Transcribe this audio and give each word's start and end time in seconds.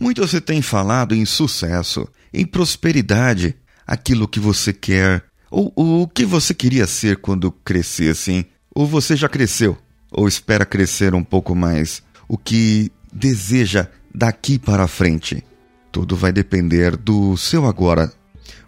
Muito 0.00 0.26
se 0.28 0.40
tem 0.40 0.62
falado 0.62 1.12
em 1.12 1.24
sucesso, 1.24 2.06
em 2.32 2.46
prosperidade, 2.46 3.56
aquilo 3.84 4.28
que 4.28 4.38
você 4.38 4.72
quer, 4.72 5.24
ou, 5.50 5.72
ou 5.74 6.02
o 6.02 6.08
que 6.08 6.24
você 6.24 6.54
queria 6.54 6.86
ser 6.86 7.16
quando 7.16 7.50
crescesse, 7.50 8.30
hein? 8.30 8.46
Ou 8.72 8.86
você 8.86 9.16
já 9.16 9.28
cresceu, 9.28 9.76
ou 10.12 10.28
espera 10.28 10.64
crescer 10.64 11.14
um 11.14 11.24
pouco 11.24 11.52
mais, 11.54 12.00
o 12.28 12.38
que 12.38 12.92
deseja 13.12 13.88
daqui 14.14 14.56
para 14.56 14.86
frente. 14.86 15.42
Tudo 15.90 16.14
vai 16.14 16.30
depender 16.30 16.96
do 16.96 17.36
seu 17.36 17.66
agora. 17.66 18.12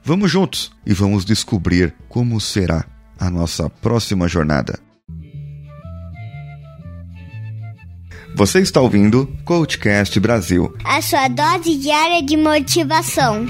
Vamos 0.03 0.33
juntos 0.33 0.73
e 0.85 0.93
vamos 0.93 1.25
descobrir 1.25 1.95
como 2.09 2.41
será 2.41 2.85
a 3.19 3.31
nossa 3.31 3.71
próxima 3.71 4.27
jornada. 4.27 4.89
Você 8.35 8.61
está 8.61 8.81
ouvindo 8.81 9.27
Coachcast 9.45 10.19
Brasil 10.19 10.75
a 10.85 11.03
sua 11.03 11.29
dose 11.29 11.77
diária 11.77 12.23
de 12.23 12.37
motivação. 12.37 13.47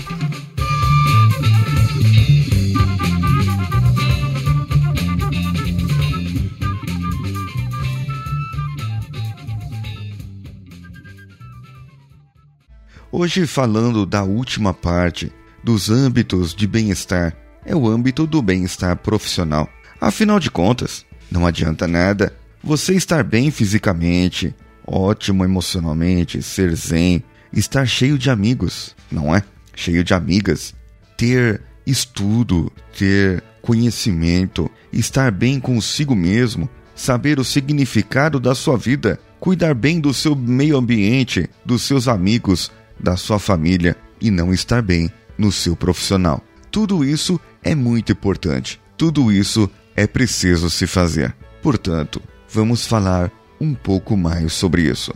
Hoje, 13.12 13.46
falando 13.46 14.06
da 14.06 14.22
última 14.22 14.72
parte 14.72 15.32
dos 15.62 15.90
âmbitos 15.90 16.54
de 16.54 16.66
bem-estar, 16.66 17.36
é 17.64 17.74
o 17.74 17.88
âmbito 17.88 18.26
do 18.26 18.40
bem-estar 18.40 18.96
profissional. 18.96 19.68
Afinal 20.00 20.40
de 20.40 20.50
contas, 20.50 21.04
não 21.30 21.46
adianta 21.46 21.86
nada 21.86 22.32
você 22.62 22.94
estar 22.94 23.24
bem 23.24 23.50
fisicamente, 23.50 24.54
ótimo 24.90 25.44
emocionalmente, 25.44 26.42
ser 26.42 26.74
zen, 26.74 27.22
estar 27.52 27.86
cheio 27.86 28.18
de 28.18 28.28
amigos, 28.28 28.96
não 29.10 29.34
é? 29.34 29.42
Cheio 29.74 30.02
de 30.02 30.12
amigas, 30.12 30.74
ter 31.16 31.62
estudo, 31.86 32.72
ter 32.98 33.42
conhecimento, 33.62 34.70
estar 34.92 35.30
bem 35.30 35.60
consigo 35.60 36.14
mesmo, 36.14 36.68
saber 36.94 37.38
o 37.38 37.44
significado 37.44 38.40
da 38.40 38.54
sua 38.54 38.76
vida, 38.76 39.18
cuidar 39.38 39.74
bem 39.74 40.00
do 40.00 40.12
seu 40.12 40.34
meio 40.34 40.76
ambiente, 40.76 41.48
dos 41.64 41.82
seus 41.82 42.08
amigos, 42.08 42.70
da 42.98 43.16
sua 43.16 43.38
família 43.38 43.96
e 44.20 44.30
não 44.30 44.52
estar 44.52 44.82
bem 44.82 45.10
no 45.38 45.52
seu 45.52 45.76
profissional. 45.76 46.42
Tudo 46.70 47.04
isso 47.04 47.40
é 47.62 47.74
muito 47.74 48.12
importante. 48.12 48.80
Tudo 48.96 49.32
isso 49.32 49.70
é 49.96 50.06
preciso 50.06 50.68
se 50.68 50.86
fazer. 50.86 51.34
Portanto, 51.62 52.20
vamos 52.52 52.86
falar 52.86 53.32
um 53.60 53.74
pouco 53.74 54.16
mais 54.16 54.52
sobre 54.52 54.82
isso. 54.82 55.12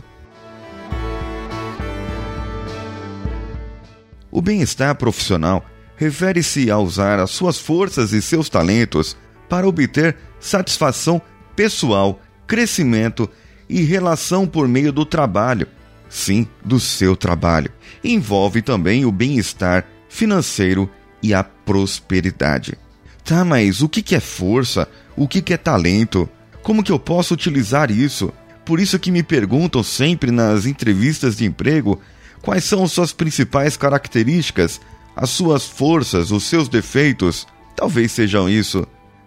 O 4.31 4.41
bem-estar 4.41 4.95
profissional 4.95 5.65
refere-se 5.95 6.69
a 6.69 6.77
usar 6.77 7.19
as 7.19 7.31
suas 7.31 7.57
forças 7.57 8.11
e 8.11 8.21
seus 8.21 8.49
talentos 8.49 9.15
para 9.47 9.67
obter 9.67 10.17
satisfação 10.39 11.21
pessoal, 11.55 12.19
crescimento 12.45 13.29
e 13.69 13.81
relação 13.81 14.45
por 14.45 14.67
meio 14.67 14.91
do 14.91 15.05
trabalho. 15.05 15.67
Sim, 16.09 16.47
do 16.63 16.79
seu 16.79 17.15
trabalho. 17.15 17.71
Envolve 18.03 18.61
também 18.61 19.05
o 19.05 19.11
bem-estar 19.11 19.85
financeiro 20.07 20.89
e 21.23 21.33
a 21.33 21.43
prosperidade. 21.43 22.77
Tá, 23.23 23.43
mas 23.43 23.81
o 23.81 23.89
que 23.89 24.15
é 24.15 24.19
força? 24.19 24.87
O 25.15 25.27
que 25.27 25.53
é 25.53 25.57
talento? 25.57 26.29
Como 26.65 26.81
que 26.81 26.91
eu 26.91 26.97
posso 26.97 27.35
utilizar 27.35 27.91
isso? 27.91 28.33
Por 28.65 28.79
isso 28.79 28.97
que 28.97 29.11
me 29.11 29.21
perguntam 29.21 29.83
sempre 29.83 30.31
nas 30.31 30.65
entrevistas 30.65 31.37
de 31.37 31.45
emprego 31.45 32.01
quais 32.41 32.63
são 32.63 32.87
suas 32.87 33.13
principais 33.13 33.77
características, 33.77 34.81
as 35.15 35.29
suas 35.29 35.67
forças, 35.67 36.31
os 36.31 36.43
seus 36.45 36.67
defeitos. 36.67 37.45
Talvez 37.75 38.13
sejam 38.13 38.49
isso, 38.49 38.83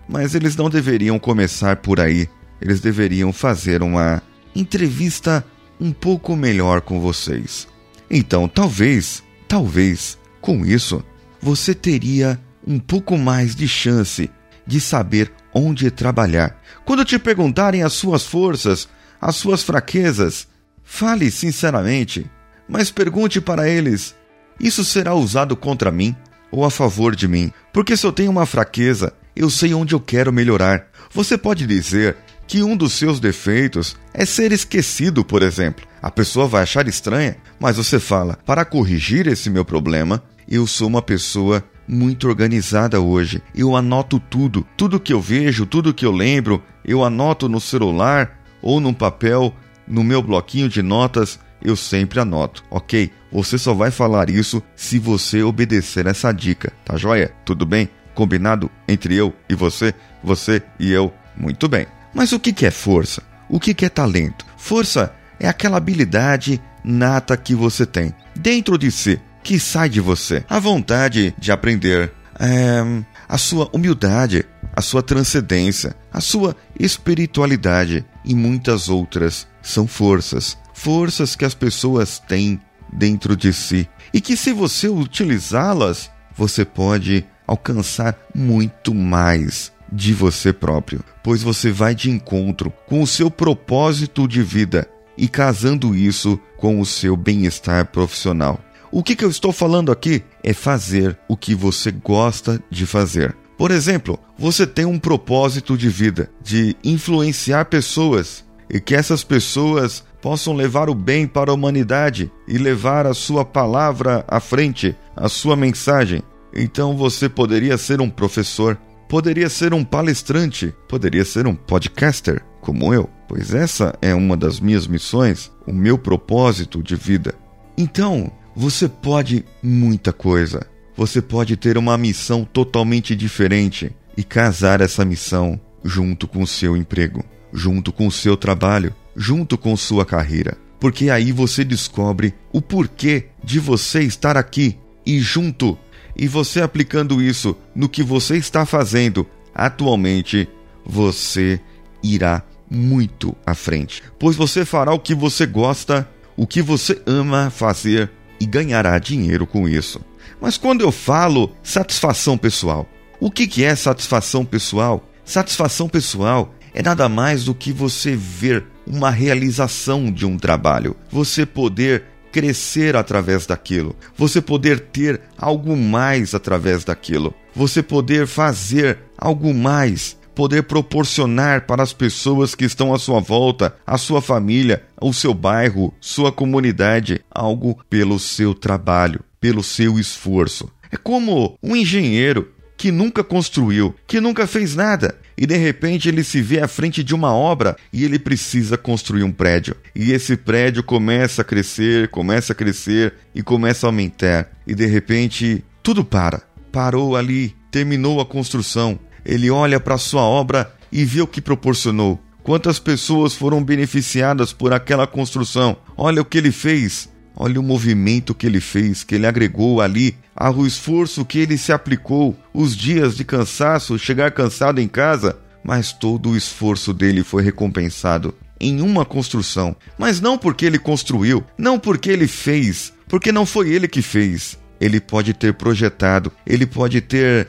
mas 0.09 0.34
eles 0.34 0.56
não 0.56 0.69
deveriam 0.69 1.16
começar 1.16 1.77
por 1.77 2.00
aí. 2.00 2.28
Eles 2.60 2.81
deveriam 2.81 3.32
fazer 3.32 3.84
uma 3.84 4.21
entrevista 4.53 5.47
um 5.81 5.93
pouco 5.93 6.34
melhor 6.34 6.81
com 6.81 6.98
vocês. 6.98 7.69
Então, 8.10 8.48
talvez, 8.48 9.22
talvez, 9.47 10.19
com 10.41 10.66
isso, 10.66 11.04
você 11.41 11.72
teria 11.72 12.37
um 12.66 12.81
pouco 12.81 13.16
mais 13.16 13.54
de 13.54 13.69
chance 13.69 14.28
de 14.66 14.81
saber 14.81 15.31
onde 15.59 15.91
trabalhar. 15.91 16.57
Quando 16.85 17.05
te 17.05 17.19
perguntarem 17.19 17.83
as 17.83 17.93
suas 17.93 18.25
forças, 18.25 18.89
as 19.21 19.37
suas 19.37 19.63
fraquezas, 19.63 20.47
fale 20.85 21.31
sinceramente, 21.31 22.31
mas 22.69 22.91
pergunte 22.91 23.41
para 23.41 23.69
eles: 23.69 24.15
isso 24.61 24.85
será 24.85 25.15
usado 25.15 25.57
contra 25.57 25.91
mim 25.91 26.15
ou 26.51 26.65
a 26.65 26.71
favor 26.71 27.15
de 27.15 27.27
mim? 27.27 27.53
Porque 27.73 27.97
se 27.97 28.07
eu 28.07 28.13
tenho 28.13 28.31
uma 28.31 28.47
fraqueza, 28.47 29.13
eu 29.35 29.51
sei 29.51 29.75
onde 29.75 29.95
eu 29.95 30.01
quero 30.01 30.33
melhorar. 30.33 30.87
Você 31.13 31.37
pode 31.37 31.67
dizer 31.67 32.17
que 32.47 32.63
um 32.63 32.77
dos 32.77 32.95
seus 32.95 33.21
defeitos 33.21 33.97
é 34.13 34.25
ser 34.25 34.53
esquecido, 34.53 35.25
por 35.25 35.43
exemplo. 35.43 35.87
A 36.01 36.11
pessoa 36.11 36.47
vai 36.47 36.63
achar 36.63 36.89
estranha, 36.89 37.37
mas 37.61 37.77
você 37.77 38.01
fala: 38.01 38.39
para 38.47 38.65
corrigir 38.65 39.27
esse 39.27 39.51
meu 39.51 39.65
problema, 39.65 40.23
eu 40.49 40.67
sou 40.67 40.89
uma 40.89 41.03
pessoa 41.03 41.63
muito 41.88 42.28
organizada 42.28 43.00
hoje. 43.00 43.43
Eu 43.54 43.75
anoto 43.75 44.21
tudo, 44.21 44.66
tudo 44.76 45.00
que 45.00 45.12
eu 45.12 45.21
vejo, 45.21 45.65
tudo 45.65 45.94
que 45.94 46.04
eu 46.04 46.12
lembro, 46.12 46.62
eu 46.84 47.03
anoto 47.03 47.49
no 47.49 47.60
celular 47.60 48.38
ou 48.60 48.78
num 48.81 48.93
papel, 48.93 49.54
no 49.87 50.04
meu 50.04 50.22
bloquinho 50.22 50.69
de 50.69 50.82
notas, 50.82 51.41
eu 51.62 51.75
sempre 51.75 52.21
anoto, 52.21 52.62
ok? 52.71 53.10
Você 53.32 53.59
só 53.59 53.72
vai 53.72 53.91
falar 53.91 54.31
isso 54.31 54.62
se 54.77 54.98
você 54.98 55.43
obedecer 55.43 56.06
essa 56.06 56.31
dica, 56.31 56.72
tá 56.84 56.97
joia? 56.97 57.32
Tudo 57.44 57.65
bem? 57.65 57.88
Combinado 58.15 58.71
entre 58.87 59.15
eu 59.15 59.34
e 59.48 59.54
você, 59.54 59.94
você 60.22 60.62
e 60.78 60.91
eu? 60.91 61.12
Muito 61.37 61.69
bem. 61.69 61.87
Mas 62.12 62.32
o 62.32 62.41
que 62.41 62.66
é 62.66 62.71
força? 62.71 63.22
O 63.48 63.59
que 63.60 63.84
é 63.84 63.88
talento? 63.88 64.44
Força 64.56 65.15
é 65.38 65.48
aquela 65.48 65.77
habilidade 65.77 66.60
nata 66.84 67.37
que 67.37 67.54
você 67.54 67.87
tem 67.87 68.15
dentro 68.34 68.77
de 68.78 68.91
si 68.91 69.21
que 69.43 69.59
sai 69.59 69.88
de 69.88 70.00
você. 70.00 70.44
A 70.49 70.59
vontade 70.59 71.34
de 71.38 71.53
aprender, 71.53 72.12
é, 72.38 72.82
a 73.28 73.38
sua 73.38 73.69
humildade, 73.72 74.44
a 74.75 74.81
sua 74.81 75.03
transcendência, 75.03 75.94
a 76.12 76.21
sua 76.21 76.56
espiritualidade 76.78 78.04
e 78.25 78.34
muitas 78.34 78.88
outras 78.88 79.47
são 79.62 79.87
forças. 79.87 80.56
Forças 80.72 81.34
que 81.34 81.44
as 81.44 81.54
pessoas 81.54 82.19
têm 82.19 82.60
dentro 82.93 83.37
de 83.37 83.53
si 83.53 83.88
e 84.12 84.21
que, 84.21 84.37
se 84.37 84.53
você 84.53 84.88
utilizá-las, 84.88 86.10
você 86.34 86.65
pode 86.65 87.27
alcançar 87.47 88.16
muito 88.34 88.94
mais 88.94 89.72
de 89.93 90.12
você 90.12 90.53
próprio, 90.53 91.03
pois 91.22 91.43
você 91.43 91.72
vai 91.72 91.94
de 91.94 92.10
encontro 92.10 92.72
com 92.87 93.03
o 93.03 93.06
seu 93.06 93.31
propósito 93.31 94.28
de 94.28 94.43
vida 94.43 94.88
e 95.16 95.28
casando 95.28 95.97
isso 95.97 96.38
com 96.56 96.81
o 96.81 96.87
seu 96.87 97.16
bem-estar 97.16 97.87
profissional. 97.87 98.60
O 98.91 99.03
que, 99.03 99.15
que 99.15 99.25
eu 99.25 99.31
estou 99.31 99.53
falando 99.53 99.93
aqui 99.93 100.22
é 100.43 100.53
fazer 100.53 101.19
o 101.28 101.37
que 101.37 101.54
você 101.54 101.91
gosta 101.91 102.62
de 102.71 102.87
fazer. 102.87 103.37
Por 103.59 103.71
exemplo, 103.71 104.19
você 104.38 104.66
tem 104.66 104.84
um 104.84 104.99
propósito 104.99 105.76
de 105.76 105.88
vida, 105.88 106.31
de 106.43 106.76
influenciar 106.82 107.66
pessoas 107.66 108.44
e 108.71 108.81
que 108.81 108.94
essas 108.94 109.25
pessoas 109.25 110.04
possam 110.22 110.54
levar 110.54 110.88
o 110.88 110.94
bem 110.94 111.27
para 111.27 111.50
a 111.50 111.54
humanidade 111.54 112.31
e 112.47 112.56
levar 112.56 113.06
a 113.06 113.15
sua 113.15 113.44
palavra 113.44 114.25
à 114.28 114.41
frente, 114.41 114.97
a 115.16 115.28
sua 115.28 115.56
mensagem. 115.56 116.22
Então 116.54 116.97
você 116.97 117.28
poderia 117.28 117.77
ser 117.77 118.00
um 118.00 118.09
professor, 118.09 118.78
poderia 119.09 119.48
ser 119.48 119.75
um 119.75 119.84
palestrante, 119.84 120.75
poderia 120.88 121.25
ser 121.25 121.47
um 121.47 121.54
podcaster, 121.54 122.43
como 122.60 122.94
eu, 122.94 123.09
pois 123.28 123.54
essa 123.54 123.94
é 124.00 124.15
uma 124.15 124.37
das 124.37 124.60
minhas 124.60 124.87
missões, 124.87 125.50
o 125.66 125.72
meu 125.72 125.98
propósito 125.98 126.82
de 126.82 126.97
vida. 126.97 127.34
Então, 127.77 128.32
você 128.59 128.89
pode 128.89 129.45
muita 129.63 130.13
coisa. 130.13 130.66
Você 130.97 131.22
pode 131.22 131.57
ter 131.57 131.78
uma 131.78 131.97
missão 131.97 132.45
totalmente 132.45 133.15
diferente 133.15 133.93
e 134.16 134.25
casar 134.25 134.81
essa 134.81 135.05
missão 135.05 135.60
junto 135.84 136.27
com 136.27 136.43
o 136.43 136.47
seu 136.47 136.77
emprego, 136.77 137.25
junto 137.53 137.93
com 137.93 138.09
o 138.09 138.10
seu 138.10 138.37
trabalho, 138.37 138.93
junto 139.15 139.57
com 139.57 139.77
sua 139.77 140.05
carreira. 140.05 140.59
Porque 140.81 141.09
aí 141.09 141.31
você 141.31 141.65
descobre 141.65 142.34
o 142.53 142.60
porquê 142.60 143.27
de 143.45 143.60
você 143.60 144.03
estar 144.03 144.37
aqui 144.37 144.77
e 145.07 145.21
junto. 145.21 145.78
E 146.16 146.27
você 146.27 146.61
aplicando 146.61 147.22
isso 147.22 147.57
no 147.77 147.89
que 147.89 148.03
você 148.03 148.37
está 148.39 148.66
fazendo 148.66 149.25
atualmente, 149.54 150.49
você 150.84 151.61
irá 152.03 152.43
muito 152.69 153.37
à 153.47 153.54
frente. 153.54 154.03
Pois 154.19 154.34
você 154.34 154.65
fará 154.65 154.93
o 154.93 154.99
que 154.99 155.15
você 155.15 155.47
gosta, 155.47 156.11
o 156.37 156.45
que 156.45 156.61
você 156.61 157.01
ama 157.07 157.51
fazer 157.51 158.17
e 158.41 158.47
ganhará 158.47 158.99
dinheiro 158.99 159.47
com 159.47 159.69
isso. 159.69 160.01
Mas 160.41 160.57
quando 160.57 160.83
eu 160.83 160.93
falo 160.93 161.53
satisfação 161.63 162.39
pessoal, 162.39 162.89
o 163.21 163.31
que, 163.31 163.47
que 163.47 163.65
é 163.65 163.75
satisfação 163.75 164.45
pessoal? 164.45 165.09
Satisfação 165.25 165.89
pessoal 165.89 166.55
é 166.73 166.83
nada 166.83 167.09
mais 167.09 167.45
do 167.45 167.55
que 167.55 167.73
você 167.73 168.15
ver 168.15 168.65
uma 168.87 169.11
realização 169.11 170.11
de 170.11 170.25
um 170.25 170.39
trabalho, 170.39 170.97
você 171.11 171.45
poder 171.45 172.05
crescer 172.31 172.95
através 172.95 173.47
daquilo, 173.47 173.97
você 174.17 174.41
poder 174.41 174.81
ter 174.81 175.21
algo 175.37 175.77
mais 175.77 176.35
através 176.35 176.85
daquilo, 176.85 177.35
você 177.55 177.83
poder 177.83 178.27
fazer 178.27 178.99
algo 179.17 179.53
mais, 179.53 180.17
poder 180.39 180.63
proporcionar 180.63 181.67
para 181.67 181.83
as 181.83 181.93
pessoas 181.93 182.55
que 182.55 182.65
estão 182.65 182.95
à 182.95 182.99
sua 183.01 183.19
volta, 183.19 183.75
a 183.85 183.99
sua 183.99 184.23
família, 184.23 184.85
o 185.03 185.13
seu 185.13 185.35
bairro, 185.35 185.93
sua 186.01 186.31
comunidade, 186.31 187.21
algo 187.29 187.77
pelo 187.91 188.21
seu 188.21 188.55
trabalho, 188.55 189.19
pelo 189.41 189.65
seu 189.65 189.99
esforço. 189.99 190.71
É 190.93 190.97
como 190.97 191.59
um 191.61 191.75
engenheiro 191.75 192.53
que 192.77 192.93
nunca 192.93 193.25
construiu, 193.25 193.93
que 194.07 194.21
nunca 194.21 194.47
fez 194.47 194.77
nada, 194.77 195.19
e 195.37 195.45
de 195.45 195.57
repente 195.57 196.09
ele 196.09 196.23
se 196.23 196.41
vê 196.41 196.61
à 196.61 196.69
frente 196.69 197.03
de 197.03 197.17
uma 197.17 197.35
obra 197.35 197.77
e 197.93 198.05
ele 198.05 198.17
precisa 198.17 198.79
construir 198.79 199.25
um 199.25 199.33
prédio. 199.33 199.75
E 199.93 200.13
esse 200.13 200.37
prédio 200.37 200.85
começa 200.85 201.43
a 201.43 201.45
crescer, 201.45 202.11
começa 202.11 202.53
a 202.53 202.57
crescer 202.57 203.13
e 203.35 203.43
começa 203.43 203.89
a 203.89 203.89
aumentar. 203.89 204.53
E 204.65 204.73
de 204.73 204.87
repente 204.87 205.65
tudo 205.83 206.05
para. 206.05 206.43
Parou 206.71 207.17
ali, 207.17 207.57
terminou 207.73 208.21
a 208.21 208.25
construção. 208.25 209.01
Ele 209.24 209.50
olha 209.50 209.78
para 209.78 209.98
sua 209.98 210.22
obra 210.22 210.72
e 210.91 211.04
vê 211.04 211.20
o 211.20 211.26
que 211.26 211.41
proporcionou. 211.41 212.20
Quantas 212.42 212.78
pessoas 212.78 213.34
foram 213.34 213.62
beneficiadas 213.62 214.53
por 214.53 214.72
aquela 214.72 215.06
construção? 215.06 215.76
Olha 215.97 216.22
o 216.22 216.24
que 216.24 216.38
ele 216.38 216.50
fez. 216.50 217.09
Olha 217.36 217.60
o 217.60 217.62
movimento 217.62 218.34
que 218.34 218.47
ele 218.47 218.60
fez, 218.60 219.04
que 219.04 219.15
ele 219.15 219.26
agregou 219.26 219.80
ali, 219.80 220.16
ao 220.34 220.66
esforço 220.66 221.24
que 221.24 221.38
ele 221.38 221.56
se 221.56 221.72
aplicou, 221.72 222.36
os 222.53 222.76
dias 222.76 223.16
de 223.16 223.24
cansaço, 223.24 223.97
chegar 223.97 224.32
cansado 224.32 224.80
em 224.80 224.88
casa, 224.88 225.38
mas 225.62 225.92
todo 225.92 226.30
o 226.30 226.36
esforço 226.36 226.92
dele 226.92 227.22
foi 227.22 227.44
recompensado 227.44 228.34
em 228.60 228.80
uma 228.80 229.04
construção. 229.04 229.76
Mas 229.97 230.20
não 230.20 230.36
porque 230.36 230.66
ele 230.66 230.78
construiu, 230.78 231.44
não 231.56 231.78
porque 231.78 232.10
ele 232.10 232.26
fez, 232.26 232.92
porque 233.09 233.30
não 233.30 233.47
foi 233.47 233.70
ele 233.70 233.86
que 233.86 234.03
fez. 234.03 234.59
Ele 234.80 235.00
pode 235.00 235.32
ter 235.32 235.54
projetado, 235.54 236.32
ele 236.47 236.66
pode 236.66 237.00
ter 237.00 237.48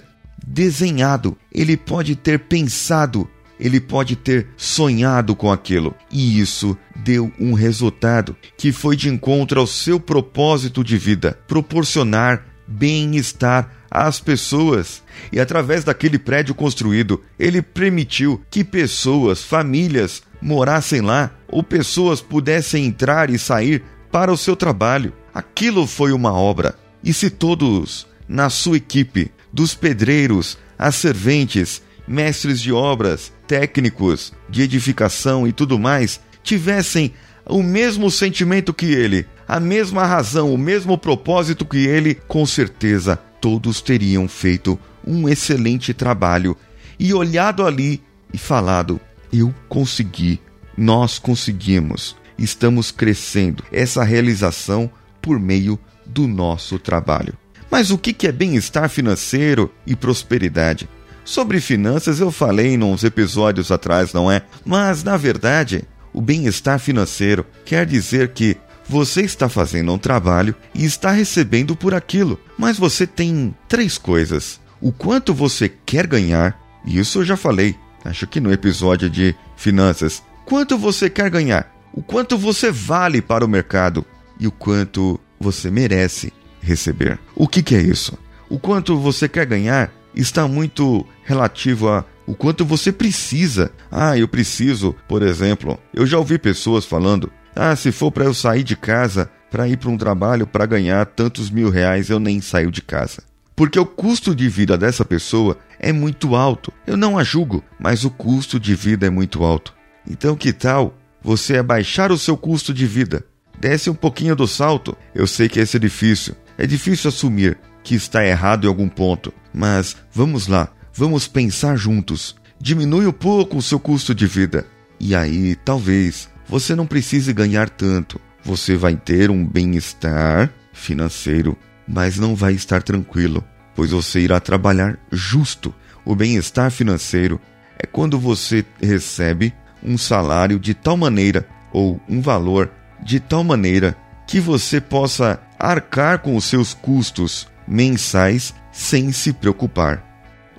desenhado, 0.50 1.38
ele 1.52 1.78
pode 1.78 2.16
ter 2.16 2.40
pensado 2.40 3.30
ele 3.60 3.82
pode 3.82 4.16
ter 4.16 4.48
sonhado 4.56 5.36
com 5.36 5.52
aquilo. 5.52 5.94
E 6.10 6.40
isso 6.40 6.78
deu 6.96 7.32
um 7.38 7.54
resultado 7.54 8.36
que 8.58 8.72
foi 8.72 8.96
de 8.96 9.10
encontro 9.10 9.60
ao 9.60 9.68
seu 9.68 10.00
propósito 10.00 10.84
de 10.84 10.98
vida 10.98 11.38
proporcionar 11.46 12.46
bem-estar 12.66 13.70
às 13.92 14.20
pessoas. 14.20 15.04
E 15.32 15.40
através 15.40 15.84
daquele 15.84 16.18
prédio 16.18 16.56
construído, 16.56 17.22
ele 17.38 17.62
permitiu 17.62 18.42
que 18.50 18.64
pessoas, 18.64 19.44
famílias, 19.44 20.24
morassem 20.42 21.02
lá 21.02 21.32
ou 21.48 21.62
pessoas 21.62 22.22
pudessem 22.22 22.86
entrar 22.86 23.30
e 23.30 23.38
sair 23.38 23.84
para 24.12 24.32
o 24.32 24.38
seu 24.38 24.56
trabalho. 24.56 25.12
Aquilo 25.34 25.86
foi 25.86 26.14
uma 26.14 26.32
obra. 26.32 26.76
E 27.04 27.14
se 27.14 27.30
todos 27.30 28.08
na 28.30 28.50
sua 28.50 28.78
equipe, 28.78 29.32
dos 29.52 29.74
pedreiros, 29.74 30.58
as 30.78 30.96
serventes, 30.96 31.82
mestres 32.08 32.62
de 32.62 32.72
obras, 32.72 33.34
técnicos 33.48 34.32
de 34.48 34.62
edificação 34.62 35.48
e 35.48 35.52
tudo 35.52 35.78
mais, 35.78 36.22
tivessem 36.44 37.12
o 37.46 37.64
mesmo 37.64 38.12
sentimento 38.12 38.74
que 38.74 38.86
ele, 38.86 39.26
a 39.48 39.60
mesma 39.60 40.06
razão, 40.06 40.54
o 40.54 40.58
mesmo 40.58 40.98
propósito 40.98 41.66
que 41.66 41.80
ele, 41.80 42.14
com 42.14 42.46
certeza 42.46 43.20
todos 43.42 43.82
teriam 43.82 44.28
feito 44.28 44.80
um 45.06 45.28
excelente 45.28 45.94
trabalho 45.94 46.56
e 47.00 47.14
olhado 47.14 47.66
ali 47.66 48.04
e 48.34 48.38
falado: 48.38 49.00
Eu 49.32 49.54
consegui, 49.68 50.40
nós 50.78 51.18
conseguimos, 51.18 52.16
estamos 52.38 52.92
crescendo. 52.92 53.64
Essa 53.72 54.04
realização 54.04 54.90
por 55.22 55.40
meio 55.40 55.80
do 56.06 56.28
nosso 56.28 56.78
trabalho. 56.78 57.34
Mas 57.70 57.92
o 57.92 57.98
que 57.98 58.28
é 58.28 58.32
bem-estar 58.32 58.90
financeiro 58.90 59.72
e 59.86 59.96
prosperidade? 59.96 60.90
Sobre 61.24 61.62
finanças 61.62 62.20
eu 62.20 62.32
falei 62.32 62.76
nos 62.78 63.04
episódios 63.04 63.72
atrás, 63.72 64.14
não 64.14 64.32
é? 64.32 64.42
Mas, 64.66 65.04
na 65.04 65.16
verdade, 65.16 65.84
o 66.12 66.22
bem-estar 66.22 66.80
financeiro 66.80 67.46
quer 67.64 67.86
dizer 67.86 68.30
que 68.30 68.58
você 68.88 69.22
está 69.22 69.48
fazendo 69.48 69.94
um 69.94 69.98
trabalho 70.00 70.56
e 70.74 70.84
está 70.84 71.12
recebendo 71.12 71.76
por 71.76 71.94
aquilo, 71.94 72.40
mas 72.58 72.80
você 72.80 73.06
tem 73.06 73.56
três 73.68 74.00
coisas: 74.00 74.60
o 74.82 74.92
quanto 74.92 75.32
você 75.32 75.70
quer 75.70 76.08
ganhar, 76.08 76.60
isso 76.84 77.20
eu 77.20 77.26
já 77.26 77.38
falei, 77.38 77.76
acho 78.04 78.26
que 78.26 78.40
no 78.40 78.52
episódio 78.52 79.08
de 79.08 79.36
finanças. 79.56 80.24
Quanto 80.46 80.80
você 80.80 81.08
quer 81.12 81.30
ganhar, 81.30 81.72
o 81.94 82.02
quanto 82.02 82.36
você 82.36 82.72
vale 82.72 83.22
para 83.22 83.46
o 83.46 83.48
mercado 83.48 84.04
e 84.40 84.48
o 84.48 84.52
quanto 84.52 85.20
você 85.40 85.70
merece 85.70 86.34
receber. 86.62 87.20
O 87.36 87.48
que, 87.48 87.62
que 87.62 87.76
é 87.76 87.82
isso? 87.82 88.18
O 88.50 88.60
quanto 88.60 88.98
você 88.98 89.28
quer 89.28 89.46
ganhar 89.46 89.92
está 90.16 90.48
muito 90.48 91.06
relativo 91.24 91.90
a 91.90 92.06
o 92.26 92.36
quanto 92.36 92.64
você 92.64 92.92
precisa. 92.92 93.72
Ah, 93.92 94.16
eu 94.16 94.28
preciso, 94.28 94.96
por 95.08 95.24
exemplo, 95.24 95.80
eu 95.92 96.06
já 96.06 96.20
ouvi 96.20 96.38
pessoas 96.38 96.86
falando: 96.86 97.32
ah, 97.56 97.76
se 97.76 97.92
for 97.92 98.12
para 98.12 98.26
eu 98.26 98.36
sair 98.36 98.64
de 98.64 98.76
casa 98.76 99.32
para 99.50 99.68
ir 99.68 99.78
para 99.78 99.90
um 99.90 99.98
trabalho 99.98 100.46
para 100.46 100.66
ganhar 100.66 101.06
tantos 101.08 101.50
mil 101.50 101.70
reais, 101.70 102.10
eu 102.10 102.20
nem 102.20 102.40
saio 102.40 102.72
de 102.72 102.82
casa. 102.82 103.24
Porque 103.56 103.80
o 103.80 103.86
custo 103.86 104.36
de 104.36 104.48
vida 104.48 104.78
dessa 104.78 105.04
pessoa 105.04 105.58
é 105.80 105.92
muito 105.92 106.36
alto. 106.36 106.72
Eu 106.88 106.96
não 106.96 107.18
a 107.18 107.24
julgo, 107.24 107.64
mas 107.80 108.06
o 108.06 108.10
custo 108.10 108.60
de 108.60 108.74
vida 108.76 109.08
é 109.08 109.10
muito 109.10 109.44
alto. 109.44 109.74
Então, 110.10 110.36
que 110.36 110.54
tal 110.54 110.96
você 111.22 111.58
abaixar 111.58 112.12
o 112.12 112.18
seu 112.18 112.38
custo 112.38 112.74
de 112.74 112.86
vida? 112.86 113.26
Desce 113.60 113.90
um 113.90 113.96
pouquinho 113.96 114.36
do 114.36 114.48
salto. 114.48 114.96
Eu 115.14 115.28
sei 115.28 115.50
que 115.50 115.60
esse 115.60 115.76
é 115.76 115.80
difícil. 115.80 116.36
É 116.60 116.68
difícil 116.68 117.08
assumir, 117.08 117.58
que 117.82 117.96
está 117.96 118.26
errado 118.26 118.66
em 118.66 118.68
algum 118.68 118.90
ponto. 118.90 119.34
Mas 119.54 119.96
vamos 120.12 120.48
lá, 120.48 120.68
vamos 120.94 121.26
pensar 121.26 121.78
juntos. 121.78 122.36
Diminui 122.60 123.08
um 123.08 123.14
pouco 123.14 123.56
o 123.56 123.62
seu 123.62 123.80
custo 123.80 124.14
de 124.14 124.28
vida. 124.28 124.68
E 125.00 125.16
aí, 125.16 125.56
talvez, 125.56 126.30
você 126.50 126.76
não 126.76 126.86
precise 126.86 127.32
ganhar 127.32 127.70
tanto. 127.70 128.20
Você 128.44 128.76
vai 128.76 128.98
ter 128.98 129.32
um 129.32 129.46
bem-estar 129.46 130.52
financeiro, 130.74 131.58
mas 131.88 132.20
não 132.20 132.36
vai 132.36 132.52
estar 132.52 132.84
tranquilo, 132.84 133.42
pois 133.74 133.92
você 133.92 134.20
irá 134.20 134.38
trabalhar 134.42 135.00
justo. 135.10 135.74
O 136.04 136.14
bem-estar 136.14 136.70
financeiro 136.72 137.40
é 137.82 137.88
quando 137.88 138.20
você 138.20 138.66
recebe 138.82 139.54
um 139.82 139.98
salário 139.98 140.60
de 140.60 140.74
tal 140.74 140.98
maneira 140.98 141.48
ou 141.72 142.02
um 142.10 142.20
valor 142.20 142.70
de 143.02 143.18
tal 143.22 143.46
maneira 143.46 143.96
que 144.28 144.42
você 144.42 144.82
possa 144.82 145.40
arcar 145.60 146.20
com 146.20 146.36
os 146.36 146.46
seus 146.46 146.74
custos 146.74 147.48
mensais 147.68 148.54
sem 148.72 149.12
se 149.12 149.34
preocupar. 149.34 150.04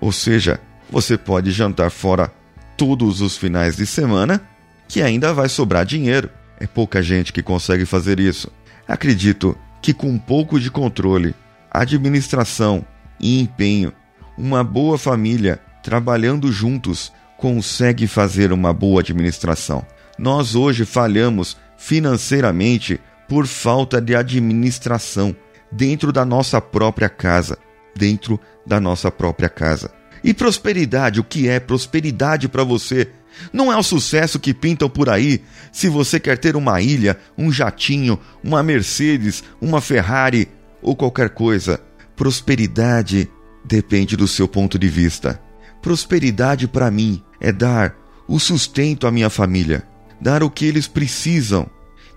Ou 0.00 0.12
seja, 0.12 0.60
você 0.90 1.16
pode 1.16 1.50
jantar 1.50 1.90
fora 1.90 2.30
todos 2.76 3.20
os 3.20 3.36
finais 3.36 3.76
de 3.76 3.86
semana 3.86 4.40
que 4.86 5.00
ainda 5.00 5.32
vai 5.32 5.48
sobrar 5.48 5.86
dinheiro. 5.86 6.28
É 6.58 6.66
pouca 6.66 7.02
gente 7.02 7.32
que 7.32 7.42
consegue 7.42 7.86
fazer 7.86 8.20
isso. 8.20 8.50
Acredito 8.86 9.56
que 9.80 9.94
com 9.94 10.08
um 10.08 10.18
pouco 10.18 10.60
de 10.60 10.70
controle, 10.70 11.34
administração 11.70 12.84
e 13.18 13.40
empenho, 13.40 13.92
uma 14.36 14.62
boa 14.62 14.98
família 14.98 15.60
trabalhando 15.82 16.52
juntos 16.52 17.12
consegue 17.38 18.06
fazer 18.06 18.52
uma 18.52 18.72
boa 18.72 19.00
administração. 19.00 19.86
Nós 20.18 20.54
hoje 20.54 20.84
falhamos 20.84 21.56
financeiramente 21.78 23.00
por 23.30 23.46
falta 23.46 24.00
de 24.00 24.16
administração 24.16 25.36
dentro 25.70 26.12
da 26.12 26.24
nossa 26.24 26.60
própria 26.60 27.08
casa, 27.08 27.56
dentro 27.96 28.40
da 28.66 28.80
nossa 28.80 29.08
própria 29.08 29.48
casa. 29.48 29.92
E 30.24 30.34
prosperidade, 30.34 31.20
o 31.20 31.24
que 31.24 31.48
é 31.48 31.60
prosperidade 31.60 32.48
para 32.48 32.64
você? 32.64 33.08
Não 33.52 33.72
é 33.72 33.76
o 33.76 33.84
sucesso 33.84 34.40
que 34.40 34.52
pintam 34.52 34.90
por 34.90 35.08
aí. 35.08 35.44
Se 35.70 35.88
você 35.88 36.18
quer 36.18 36.38
ter 36.38 36.56
uma 36.56 36.80
ilha, 36.80 37.16
um 37.38 37.52
jatinho, 37.52 38.18
uma 38.42 38.64
Mercedes, 38.64 39.44
uma 39.60 39.80
Ferrari 39.80 40.48
ou 40.82 40.96
qualquer 40.96 41.30
coisa. 41.30 41.80
Prosperidade 42.16 43.30
depende 43.64 44.16
do 44.16 44.26
seu 44.26 44.48
ponto 44.48 44.76
de 44.76 44.88
vista. 44.88 45.40
Prosperidade 45.80 46.66
para 46.66 46.90
mim 46.90 47.22
é 47.40 47.52
dar 47.52 47.94
o 48.26 48.40
sustento 48.40 49.06
à 49.06 49.12
minha 49.12 49.30
família, 49.30 49.84
dar 50.20 50.42
o 50.42 50.50
que 50.50 50.64
eles 50.64 50.88
precisam, 50.88 51.70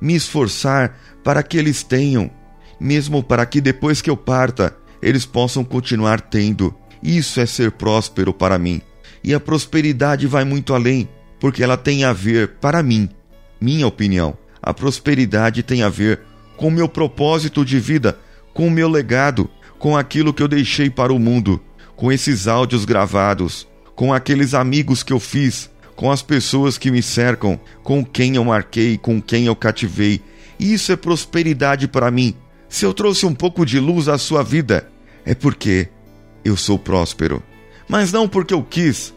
me 0.04 0.14
esforçar 0.14 1.00
para 1.24 1.42
que 1.42 1.58
eles 1.58 1.82
tenham 1.82 2.30
mesmo 2.84 3.24
para 3.24 3.46
que 3.46 3.62
depois 3.62 4.02
que 4.02 4.10
eu 4.10 4.18
parta, 4.18 4.76
eles 5.02 5.26
possam 5.26 5.64
continuar 5.64 6.20
tendo. 6.20 6.76
Isso 7.02 7.40
é 7.40 7.46
ser 7.46 7.72
próspero 7.72 8.34
para 8.34 8.60
mim. 8.60 8.82
E 9.24 9.34
a 9.34 9.40
prosperidade 9.40 10.28
vai 10.28 10.44
muito 10.44 10.74
além, 10.74 11.08
porque 11.40 11.64
ela 11.64 11.78
tem 11.78 12.04
a 12.04 12.12
ver, 12.12 12.56
para 12.60 12.84
mim, 12.84 13.10
minha 13.60 13.88
opinião, 13.88 14.38
a 14.62 14.74
prosperidade 14.74 15.64
tem 15.64 15.82
a 15.82 15.88
ver 15.88 16.20
com 16.58 16.70
meu 16.70 16.90
propósito 16.90 17.64
de 17.64 17.80
vida, 17.80 18.20
com 18.54 18.70
meu 18.70 18.90
legado, 18.90 19.50
com 19.80 19.96
aquilo 19.96 20.34
que 20.34 20.44
eu 20.44 20.48
deixei 20.48 20.90
para 20.90 21.14
o 21.14 21.20
mundo, 21.20 21.62
com 21.96 22.12
esses 22.12 22.50
áudios 22.50 22.84
gravados, 22.84 23.66
com 23.96 24.14
aqueles 24.14 24.54
amigos 24.54 25.04
que 25.04 25.14
eu 25.14 25.22
fiz, 25.22 25.70
com 25.96 26.12
as 26.12 26.22
pessoas 26.22 26.78
que 26.78 26.92
me 26.92 27.02
cercam, 27.02 27.60
com 27.84 28.04
quem 28.04 28.36
eu 28.36 28.44
marquei, 28.44 28.98
com 28.98 29.22
quem 29.22 29.46
eu 29.46 29.56
cativei 29.56 30.22
Isso 30.60 30.92
é 30.92 30.96
prosperidade 30.96 31.88
para 31.88 32.12
mim. 32.12 32.36
Se 32.70 32.86
eu 32.86 32.94
trouxe 32.94 33.26
um 33.26 33.34
pouco 33.34 33.66
de 33.66 33.80
luz 33.80 34.08
à 34.08 34.18
sua 34.18 34.44
vida, 34.44 34.90
é 35.26 35.36
porque 35.36 35.90
eu 36.44 36.58
sou 36.58 36.80
próspero. 36.80 37.42
Mas 37.88 38.12
não 38.12 38.28
porque 38.28 38.54
eu 38.54 38.64
quis, 38.64 39.14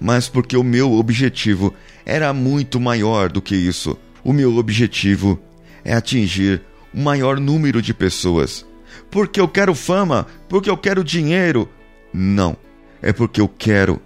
mas 0.00 0.28
porque 0.28 0.56
o 0.56 0.64
meu 0.64 0.92
objetivo 0.92 1.74
era 2.06 2.32
muito 2.32 2.80
maior 2.80 3.30
do 3.30 3.42
que 3.42 3.54
isso. 3.54 3.96
O 4.22 4.32
meu 4.32 4.56
objetivo 4.56 5.38
é 5.84 5.92
atingir 5.92 6.62
o 6.92 7.00
maior 7.00 7.38
número 7.38 7.82
de 7.82 7.92
pessoas. 7.92 8.64
Porque 9.10 9.40
eu 9.40 9.48
quero 9.48 9.74
fama, 9.74 10.26
porque 10.48 10.70
eu 10.70 10.76
quero 10.76 11.04
dinheiro. 11.04 11.68
Não, 12.12 12.56
é 13.02 13.12
porque 13.12 13.40
eu 13.40 13.48
quero 13.48 14.00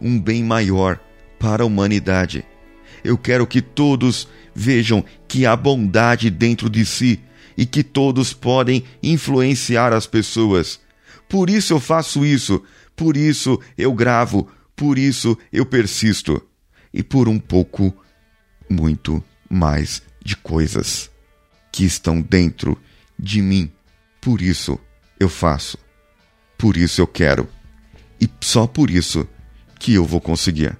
um 0.00 0.20
bem 0.20 0.42
maior 0.42 1.00
para 1.38 1.62
a 1.62 1.66
humanidade. 1.66 2.44
Eu 3.04 3.16
quero 3.16 3.46
que 3.46 3.60
todos 3.62 4.28
vejam 4.54 5.04
que 5.28 5.46
há 5.46 5.54
bondade 5.54 6.30
dentro 6.30 6.68
de 6.68 6.84
si 6.84 7.20
e 7.56 7.64
que 7.64 7.82
todos 7.82 8.32
podem 8.32 8.84
influenciar 9.02 9.92
as 9.92 10.06
pessoas. 10.06 10.80
Por 11.28 11.50
isso 11.50 11.72
eu 11.72 11.80
faço 11.80 12.24
isso, 12.24 12.62
por 12.94 13.16
isso 13.16 13.60
eu 13.76 13.92
gravo, 13.92 14.48
por 14.74 14.98
isso 14.98 15.36
eu 15.52 15.64
persisto. 15.64 16.42
E 16.92 17.02
por 17.02 17.28
um 17.28 17.38
pouco, 17.38 17.94
muito 18.68 19.22
mais 19.48 20.02
de 20.24 20.36
coisas 20.36 21.10
que 21.70 21.84
estão 21.84 22.20
dentro 22.20 22.78
de 23.18 23.40
mim. 23.42 23.70
Por 24.20 24.40
isso 24.40 24.78
eu 25.18 25.28
faço. 25.28 25.78
Por 26.58 26.76
isso 26.76 27.00
eu 27.00 27.06
quero. 27.06 27.48
E 28.20 28.28
só 28.40 28.66
por 28.66 28.90
isso 28.90 29.28
que 29.78 29.94
eu 29.94 30.04
vou 30.04 30.20
conseguir. 30.20 30.76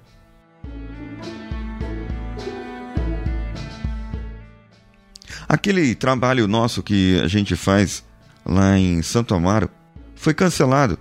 Aquele 5.47 5.95
trabalho 5.95 6.47
nosso 6.47 6.83
que 6.83 7.19
a 7.21 7.27
gente 7.27 7.55
faz 7.55 8.03
lá 8.45 8.77
em 8.77 9.01
Santo 9.01 9.33
Amaro 9.33 9.69
foi 10.15 10.33
cancelado 10.33 10.99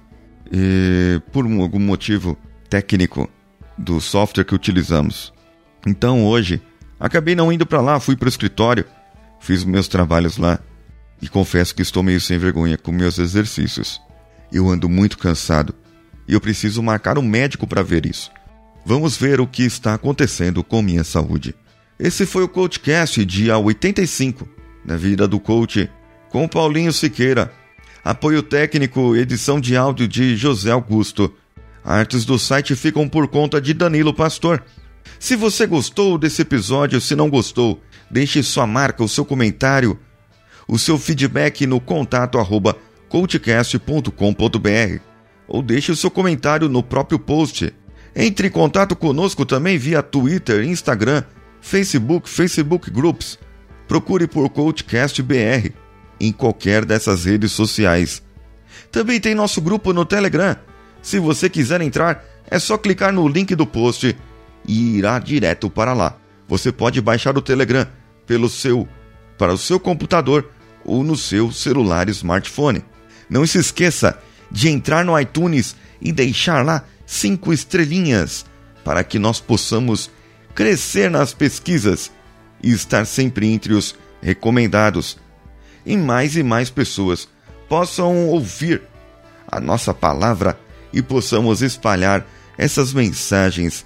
e, 0.53 1.21
por 1.33 1.45
algum 1.45 1.81
motivo 1.81 2.38
técnico 2.71 3.29
do 3.76 4.00
software 4.00 4.45
que 4.45 4.55
utilizamos. 4.55 5.33
Então 5.87 6.25
hoje 6.25 6.62
acabei 6.99 7.35
não 7.35 7.53
indo 7.53 7.67
para 7.67 7.81
lá, 7.81 7.99
fui 7.99 8.17
para 8.17 8.26
o 8.26 8.29
escritório, 8.29 8.85
fiz 9.41 9.65
meus 9.65 9.88
trabalhos 9.88 10.37
lá 10.37 10.61
e 11.21 11.29
confesso 11.29 11.75
que 11.75 11.83
estou 11.83 12.03
meio 12.03 12.21
sem 12.21 12.38
vergonha 12.38 12.79
com 12.79 12.93
meus 12.93 13.19
exercícios. 13.19 14.00
Eu 14.53 14.69
ando 14.69 14.88
muito 14.88 15.19
cansado 15.19 15.75
e 16.29 16.35
eu 16.35 16.41
preciso 16.41 16.83
marcar 16.83 17.19
um 17.19 17.23
médico 17.23 17.67
para 17.67 17.83
ver 17.83 18.07
isso. 18.07 18.31
Vamos 18.85 19.17
ver 19.17 19.41
o 19.41 19.47
que 19.47 19.65
está 19.65 19.95
acontecendo 19.95 20.62
com 20.62 20.81
minha 20.83 21.03
saúde. 21.03 21.55
Esse 21.99 22.26
foi 22.26 22.43
o 22.43 22.49
CoachCast 22.49 23.25
dia 23.25 23.57
85, 23.57 24.47
na 24.85 24.99
vida 24.99 25.26
do 25.26 25.41
coach, 25.41 25.91
com 26.29 26.47
Paulinho 26.47 26.93
Siqueira. 26.93 27.50
Apoio 28.05 28.43
técnico, 28.43 29.17
edição 29.17 29.59
de 29.59 29.75
áudio 29.75 30.07
de 30.07 30.37
José 30.37 30.71
Augusto. 30.71 31.33
Artes 31.83 32.26
do 32.26 32.38
site 32.38 32.76
ficam 32.76 33.09
por 33.09 33.26
conta 33.29 33.61
de 33.62 33.73
Danilo 33.73 34.12
Pastor. 34.12 34.62
Se 35.19 35.35
você 35.37 35.67
gostou 35.67 36.19
desse 36.19 36.43
episódio, 36.43 37.00
se 37.00 37.17
não 37.17 37.31
gostou, 37.31 37.81
deixe 38.11 38.43
sua 38.43 38.67
marca, 38.67 39.03
o 39.03 39.09
seu 39.09 39.25
comentário, 39.25 39.99
o 40.69 40.79
seu 40.79 40.99
feedback 40.99 41.67
no 41.67 41.81
contato 41.81 42.38
arroba 42.38 42.76
coachcast.com.br 43.09 45.00
ou 45.49 45.62
deixe 45.62 45.91
o 45.91 45.97
seu 45.97 46.11
comentário 46.11 46.69
no 46.69 46.83
próprio 46.83 47.19
post. 47.19 47.73
Entre 48.15 48.49
em 48.49 48.50
contato 48.50 48.95
conosco 48.95 49.47
também 49.47 49.79
via 49.79 50.03
Twitter, 50.03 50.65
Instagram, 50.65 51.25
Facebook, 51.66 52.30
Facebook 52.30 52.88
Groups. 52.92 53.37
Procure 53.88 54.28
por 54.28 54.49
Coachcast 54.50 55.20
BR 55.20 55.73
em 56.20 56.30
qualquer 56.30 56.85
dessas 56.85 57.25
redes 57.25 57.50
sociais. 57.50 58.23
Também 58.92 59.18
tem 59.18 59.35
nosso 59.35 59.61
grupo 59.61 59.92
no 59.92 60.04
Telegram. 60.04 60.56
Se 61.02 61.18
você 61.18 61.50
quiser 61.50 61.80
entrar, 61.80 62.25
é 62.49 62.61
só 62.61 62.78
clicar 62.78 63.12
no 63.12 63.26
link 63.26 63.52
do 63.56 63.66
post 63.66 64.16
e 64.64 64.96
irá 64.96 65.18
direto 65.18 65.68
para 65.68 65.92
lá. 65.92 66.16
Você 66.46 66.70
pode 66.70 67.00
baixar 67.00 67.37
o 67.37 67.42
Telegram 67.42 67.87
pelo 68.25 68.49
seu 68.49 68.88
para 69.37 69.52
o 69.52 69.58
seu 69.58 69.80
computador 69.80 70.49
ou 70.85 71.02
no 71.02 71.16
seu 71.16 71.50
celular 71.50 72.08
smartphone. 72.08 72.85
Não 73.28 73.44
se 73.44 73.58
esqueça 73.58 74.16
de 74.52 74.68
entrar 74.68 75.04
no 75.04 75.18
iTunes 75.18 75.75
e 76.00 76.12
deixar 76.12 76.64
lá 76.64 76.85
cinco 77.04 77.52
estrelinhas 77.52 78.46
para 78.85 79.02
que 79.02 79.18
nós 79.18 79.40
possamos 79.40 80.11
crescer 80.57 81.11
nas 81.11 81.35
pesquisas 81.35 82.11
e 82.63 82.73
estar 82.73 83.05
sempre 83.05 83.47
entre 83.47 83.75
os 83.75 83.95
recomendados 84.23 85.19
e 85.85 85.97
mais 85.97 86.35
e 86.35 86.43
mais 86.43 86.71
pessoas 86.71 87.29
possam 87.69 88.27
ouvir 88.29 88.83
a 89.47 89.61
nossa 89.61 89.93
palavra 89.93 90.59
e 90.93 91.03
possamos 91.03 91.61
espalhar 91.61 92.27
essas 92.57 92.95
mensagens 92.95 93.85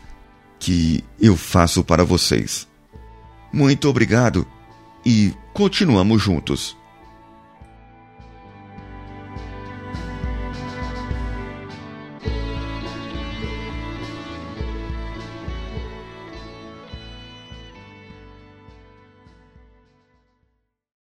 que 0.61 1.05
eu 1.21 1.37
faço 1.37 1.83
para 1.83 2.05
vocês. 2.05 2.69
Muito 3.53 3.89
obrigado 3.89 4.47
e 5.05 5.35
continuamos 5.53 6.23
juntos. 6.23 6.77